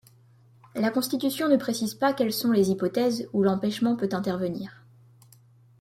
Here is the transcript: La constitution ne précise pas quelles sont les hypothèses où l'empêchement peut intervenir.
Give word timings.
La 0.73 0.89
constitution 0.89 1.47
ne 1.47 1.57
précise 1.57 1.93
pas 1.93 2.11
quelles 2.11 2.33
sont 2.33 2.51
les 2.51 2.71
hypothèses 2.71 3.29
où 3.33 3.43
l'empêchement 3.43 3.95
peut 3.95 4.09
intervenir. 4.13 4.83